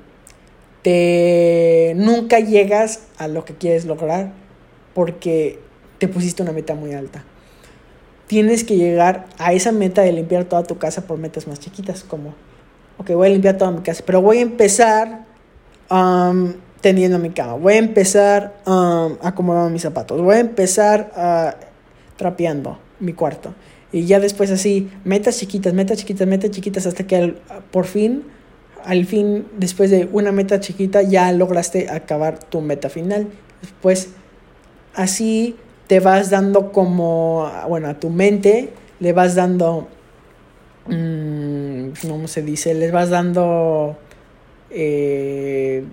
te 0.82 1.94
nunca 1.96 2.40
llegas 2.40 3.02
a 3.18 3.28
lo 3.28 3.46
que 3.46 3.56
quieres 3.56 3.86
lograr 3.86 4.32
porque 4.94 5.60
te 5.98 6.08
pusiste 6.08 6.44
una 6.44 6.52
meta 6.52 6.76
muy 6.76 6.94
alta 6.94 7.26
tienes 8.28 8.64
que 8.64 8.76
llegar 8.76 9.28
a 9.38 9.54
esa 9.54 9.72
meta 9.72 10.02
de 10.02 10.12
limpiar 10.12 10.46
toda 10.46 10.64
tu 10.64 10.78
casa 10.78 11.02
por 11.02 11.18
metas 11.18 11.48
más 11.48 11.60
chiquitas, 11.60 12.04
como, 12.04 12.34
ok, 12.98 13.12
voy 13.12 13.28
a 13.28 13.32
limpiar 13.32 13.58
toda 13.58 13.72
mi 13.72 13.82
casa, 13.82 14.04
pero 14.06 14.22
voy 14.22 14.40
a 14.40 14.42
empezar 14.42 15.26
um, 15.90 16.54
tendiendo 16.82 17.20
mi 17.20 17.30
cama, 17.30 17.54
voy 17.54 17.74
a 17.74 17.78
empezar 17.78 18.56
um, 18.66 19.18
acomodando 19.22 19.70
mis 19.70 19.84
zapatos, 19.84 20.22
voy 20.22 20.36
a 20.36 20.40
empezar 20.40 21.58
trapeando 22.18 22.80
mi 23.00 23.14
cuarto. 23.14 23.54
Y 23.96 24.06
ya 24.08 24.20
después 24.20 24.52
así, 24.52 24.90
metas 25.06 25.40
chiquitas, 25.40 25.74
metas 25.74 25.98
chiquitas, 26.00 26.28
metas 26.28 26.52
chiquitas, 26.52 26.86
hasta 26.86 27.08
que 27.08 27.36
por 27.72 27.86
fin, 27.86 28.24
al 28.84 29.06
fin, 29.06 29.46
después 29.58 29.90
de 29.90 30.10
una 30.12 30.34
meta 30.34 30.60
chiquita, 30.60 31.02
ya 31.02 31.32
lograste 31.32 31.90
acabar 31.90 32.38
tu 32.38 32.60
meta 32.60 32.90
final. 32.90 33.30
Pues 33.82 34.10
así 34.96 35.56
te 35.88 36.02
vas 36.02 36.30
dando 36.30 36.74
como, 36.74 37.50
bueno, 37.70 37.88
a 37.88 37.94
tu 37.94 38.10
mente 38.10 38.74
le 39.00 39.14
vas 39.14 39.34
dando, 39.34 39.88
mmm, 40.90 41.92
¿cómo 42.02 42.28
se 42.28 42.42
dice? 42.42 42.74
Les 42.74 42.92
vas 42.92 43.10
dando, 43.10 43.98
eh, 44.72 45.86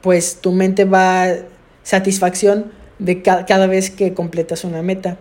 pues 0.00 0.36
tu 0.40 0.52
mente 0.52 0.84
va 0.84 1.26
satisfacción 1.82 2.70
de 3.00 3.22
cada 3.22 3.66
vez 3.66 3.90
que 3.90 4.14
completas 4.14 4.62
una 4.62 4.82
meta. 4.82 5.18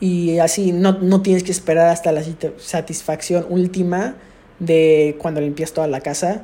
Y 0.00 0.38
así 0.38 0.72
no, 0.72 0.92
no 1.00 1.22
tienes 1.22 1.42
que 1.42 1.50
esperar 1.50 1.88
hasta 1.88 2.12
la 2.12 2.22
satisfacción 2.58 3.46
última 3.48 4.16
de 4.60 5.16
cuando 5.20 5.40
limpias 5.40 5.72
toda 5.72 5.86
la 5.86 6.00
casa, 6.00 6.42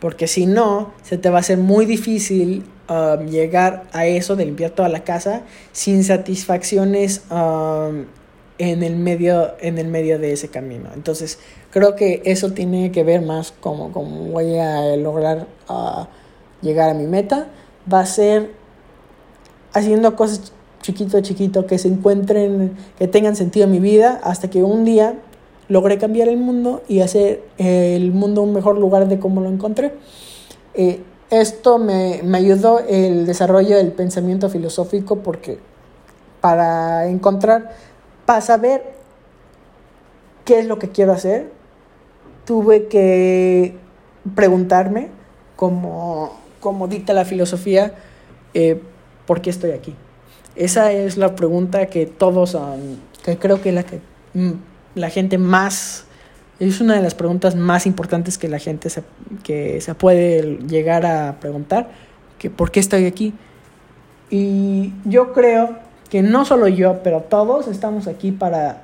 porque 0.00 0.26
si 0.26 0.46
no, 0.46 0.92
se 1.02 1.18
te 1.18 1.30
va 1.30 1.38
a 1.38 1.40
hacer 1.40 1.58
muy 1.58 1.86
difícil 1.86 2.64
um, 2.88 3.26
llegar 3.26 3.84
a 3.92 4.06
eso 4.06 4.36
de 4.36 4.44
limpiar 4.44 4.70
toda 4.72 4.88
la 4.88 5.04
casa 5.04 5.42
sin 5.72 6.04
satisfacciones 6.04 7.22
um, 7.30 8.04
en, 8.58 8.82
el 8.82 8.96
medio, 8.96 9.54
en 9.60 9.78
el 9.78 9.88
medio 9.88 10.18
de 10.18 10.32
ese 10.32 10.48
camino. 10.48 10.90
Entonces, 10.94 11.38
creo 11.70 11.96
que 11.96 12.22
eso 12.24 12.52
tiene 12.52 12.92
que 12.92 13.04
ver 13.04 13.22
más 13.22 13.52
como, 13.60 13.92
como 13.92 14.26
voy 14.26 14.58
a 14.58 14.96
lograr 14.96 15.46
uh, 15.68 16.06
llegar 16.60 16.90
a 16.90 16.94
mi 16.94 17.06
meta. 17.06 17.48
Va 17.92 18.00
a 18.00 18.06
ser 18.06 18.50
haciendo 19.72 20.16
cosas 20.16 20.52
chiquito, 20.86 21.20
chiquito, 21.20 21.66
que 21.66 21.78
se 21.78 21.88
encuentren, 21.88 22.76
que 22.96 23.08
tengan 23.08 23.34
sentido 23.34 23.64
en 23.64 23.72
mi 23.72 23.80
vida, 23.80 24.20
hasta 24.22 24.48
que 24.48 24.62
un 24.62 24.84
día 24.84 25.14
logré 25.68 25.98
cambiar 25.98 26.28
el 26.28 26.36
mundo 26.36 26.82
y 26.86 27.00
hacer 27.00 27.42
el 27.58 28.12
mundo 28.12 28.42
un 28.42 28.52
mejor 28.52 28.78
lugar 28.78 29.08
de 29.08 29.18
cómo 29.18 29.40
lo 29.40 29.48
encontré. 29.48 29.94
Eh, 30.74 31.00
esto 31.30 31.78
me, 31.78 32.20
me, 32.22 32.38
ayudó 32.38 32.78
el 32.78 33.26
desarrollo 33.26 33.76
del 33.76 33.90
pensamiento 33.90 34.48
filosófico 34.48 35.16
porque 35.16 35.58
para 36.40 37.08
encontrar, 37.08 37.72
para 38.24 38.40
saber 38.40 38.94
qué 40.44 40.60
es 40.60 40.66
lo 40.66 40.78
que 40.78 40.90
quiero 40.90 41.12
hacer, 41.12 41.50
tuve 42.44 42.86
que 42.86 43.74
preguntarme, 44.36 45.08
como, 45.56 46.32
como 46.60 46.86
dicta 46.86 47.12
la 47.12 47.24
filosofía, 47.24 47.94
eh, 48.54 48.80
¿por 49.26 49.40
qué 49.40 49.50
estoy 49.50 49.72
aquí? 49.72 49.96
Esa 50.56 50.92
es 50.92 51.16
la 51.16 51.36
pregunta 51.36 51.86
que 51.86 52.06
todos, 52.06 52.56
que 53.22 53.36
creo 53.36 53.60
que 53.60 53.72
la 53.72 53.82
que 53.82 54.00
mm, 54.34 54.52
la 54.94 55.10
gente 55.10 55.38
más, 55.38 56.04
es 56.58 56.80
una 56.80 56.94
de 56.94 57.02
las 57.02 57.14
preguntas 57.14 57.54
más 57.54 57.86
importantes 57.86 58.38
que 58.38 58.48
la 58.48 58.58
gente 58.58 58.88
se, 58.88 59.02
que 59.42 59.80
se 59.80 59.94
puede 59.94 60.58
llegar 60.66 61.04
a 61.04 61.38
preguntar, 61.40 61.90
que 62.38 62.48
¿por 62.48 62.70
qué 62.70 62.80
estoy 62.80 63.04
aquí? 63.04 63.34
Y 64.30 64.92
yo 65.04 65.32
creo 65.32 65.76
que 66.08 66.22
no 66.22 66.44
solo 66.44 66.68
yo, 66.68 67.00
pero 67.02 67.20
todos 67.20 67.68
estamos 67.68 68.06
aquí 68.06 68.32
para 68.32 68.82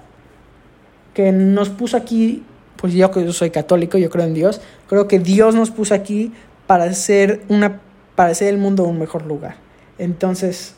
que 1.14 1.32
nos 1.32 1.70
puso 1.70 1.96
aquí, 1.96 2.44
pues 2.76 2.92
yo 2.92 3.10
que 3.10 3.32
soy 3.32 3.50
católico, 3.50 3.96
yo 3.96 4.10
creo 4.10 4.26
en 4.26 4.34
Dios, 4.34 4.60
creo 4.88 5.08
que 5.08 5.18
Dios 5.18 5.54
nos 5.54 5.70
puso 5.70 5.94
aquí 5.94 6.32
para 6.66 6.84
hacer 6.84 7.42
una 7.48 7.80
para 8.14 8.30
hacer 8.30 8.48
el 8.48 8.58
mundo 8.58 8.84
un 8.84 8.98
mejor 8.98 9.24
lugar. 9.24 9.56
Entonces, 9.98 10.74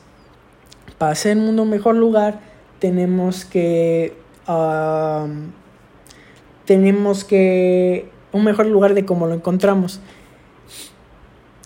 hacer 1.11 1.33
el 1.33 1.39
mundo 1.39 1.63
un 1.63 1.71
mejor 1.71 1.95
lugar, 1.97 2.41
tenemos 2.79 3.45
que 3.45 4.17
tenemos 6.65 7.25
que 7.25 8.11
un 8.33 8.45
mejor 8.45 8.67
lugar 8.67 8.95
de 8.95 9.05
cómo 9.05 9.27
lo 9.27 9.35
encontramos. 9.35 10.01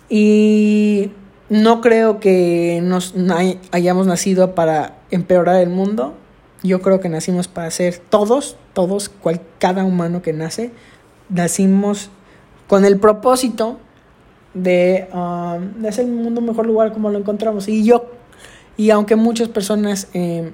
Y 0.08 1.10
no 1.48 1.80
creo 1.80 2.20
que 2.20 2.80
nos 2.82 3.14
hayamos 3.72 4.06
nacido 4.06 4.54
para 4.54 4.98
empeorar 5.10 5.56
el 5.56 5.70
mundo. 5.70 6.14
Yo 6.62 6.80
creo 6.80 7.00
que 7.00 7.08
nacimos 7.08 7.48
para 7.48 7.70
ser 7.70 7.98
todos, 7.98 8.56
todos, 8.72 9.08
cual, 9.08 9.40
cada 9.58 9.84
humano 9.84 10.22
que 10.22 10.32
nace, 10.32 10.72
nacimos 11.28 12.10
con 12.66 12.84
el 12.84 12.98
propósito 12.98 13.78
de, 14.54 15.08
de 15.76 15.88
hacer 15.88 16.04
el 16.04 16.12
mundo 16.12 16.40
un 16.40 16.46
mejor 16.46 16.66
lugar 16.66 16.92
como 16.92 17.10
lo 17.10 17.18
encontramos. 17.18 17.68
Y 17.68 17.84
yo, 17.84 18.10
y 18.78 18.90
aunque 18.90 19.16
muchas 19.16 19.48
personas 19.48 20.08
eh, 20.14 20.52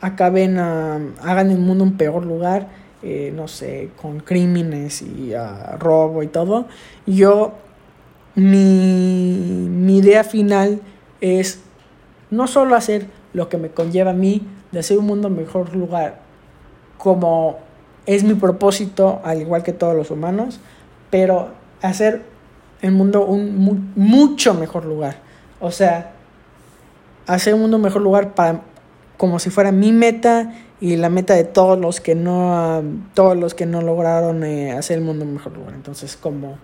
acaben, 0.00 0.58
hagan 0.58 1.50
el 1.50 1.58
mundo 1.58 1.82
un 1.82 1.96
peor 1.96 2.24
lugar, 2.24 2.68
eh, 3.02 3.32
no 3.34 3.48
sé, 3.48 3.90
con 4.00 4.20
crímenes 4.20 5.02
y 5.02 5.34
uh, 5.34 5.76
robo 5.76 6.22
y 6.22 6.28
todo. 6.28 6.66
Yo, 7.06 7.54
mi, 8.36 9.66
mi 9.68 9.98
idea 9.98 10.22
final 10.22 10.80
es 11.20 11.60
no 12.30 12.46
solo 12.46 12.76
hacer 12.76 13.08
lo 13.32 13.48
que 13.48 13.58
me 13.58 13.70
conlleva 13.70 14.12
a 14.12 14.14
mí 14.14 14.42
de 14.70 14.78
hacer 14.78 14.96
un 14.96 15.06
mundo 15.06 15.28
mejor 15.28 15.74
lugar, 15.74 16.20
como 16.98 17.58
es 18.06 18.22
mi 18.22 18.34
propósito, 18.34 19.20
al 19.24 19.40
igual 19.40 19.64
que 19.64 19.72
todos 19.72 19.96
los 19.96 20.12
humanos, 20.12 20.60
pero 21.10 21.48
hacer 21.82 22.22
el 22.80 22.92
mundo 22.92 23.26
un 23.26 23.92
mucho 23.96 24.54
mejor 24.54 24.84
lugar. 24.84 25.16
O 25.58 25.72
sea, 25.72 26.12
hacer 27.34 27.54
un 27.54 27.60
mundo 27.60 27.78
mejor 27.78 28.02
lugar 28.02 28.34
para 28.34 28.62
como 29.16 29.38
si 29.38 29.50
fuera 29.50 29.70
mi 29.70 29.92
meta 29.92 30.52
y 30.80 30.96
la 30.96 31.10
meta 31.10 31.34
de 31.34 31.44
todos 31.44 31.78
los 31.78 32.00
que 32.00 32.14
no 32.14 32.82
todos 33.14 33.36
los 33.36 33.54
que 33.54 33.66
no 33.66 33.82
lograron 33.82 34.44
eh, 34.44 34.72
hacer 34.72 34.98
el 34.98 35.04
mundo 35.04 35.24
un 35.24 35.34
mejor 35.34 35.52
lugar. 35.56 35.74
Entonces 35.74 36.16
como 36.16 36.58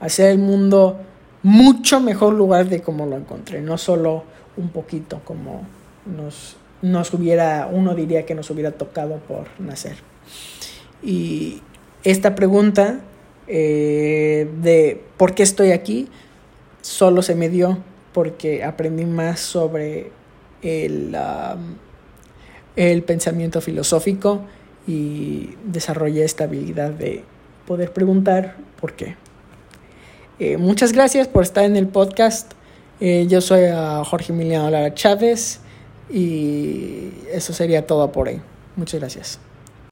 hacer 0.00 0.30
el 0.30 0.38
mundo 0.38 0.98
mucho 1.42 2.00
mejor 2.00 2.34
lugar 2.34 2.68
de 2.68 2.82
como 2.82 3.06
lo 3.06 3.16
encontré 3.16 3.60
no 3.60 3.78
solo 3.78 4.24
un 4.56 4.70
poquito 4.70 5.20
como 5.24 5.62
nos 6.06 6.56
nos 6.80 7.12
hubiera 7.12 7.68
uno 7.70 7.94
diría 7.94 8.24
que 8.24 8.34
nos 8.34 8.50
hubiera 8.50 8.72
tocado 8.72 9.16
por 9.18 9.48
nacer. 9.60 9.96
Y 11.02 11.62
esta 12.02 12.34
pregunta 12.34 13.00
eh, 13.46 14.50
de 14.62 15.04
por 15.16 15.34
qué 15.34 15.42
estoy 15.42 15.72
aquí 15.72 16.08
solo 16.80 17.22
se 17.22 17.34
me 17.34 17.48
dio 17.48 17.78
porque 18.12 18.64
aprendí 18.64 19.04
más 19.04 19.40
sobre 19.40 20.10
el, 20.62 21.16
el 22.76 23.02
pensamiento 23.02 23.60
filosófico 23.60 24.42
y 24.86 25.50
desarrollé 25.64 26.24
esta 26.24 26.44
habilidad 26.44 26.90
de 26.90 27.24
poder 27.66 27.92
preguntar 27.92 28.56
por 28.80 28.94
qué. 28.94 29.16
Eh, 30.38 30.56
muchas 30.56 30.92
gracias 30.92 31.28
por 31.28 31.42
estar 31.42 31.64
en 31.64 31.76
el 31.76 31.88
podcast. 31.88 32.52
Eh, 33.00 33.26
yo 33.28 33.40
soy 33.40 33.62
Jorge 34.04 34.32
Emiliano 34.32 34.70
Lara 34.70 34.94
Chávez 34.94 35.60
y 36.10 37.12
eso 37.32 37.52
sería 37.52 37.86
todo 37.86 38.10
por 38.10 38.28
hoy. 38.28 38.40
Muchas 38.76 39.00
gracias. 39.00 39.47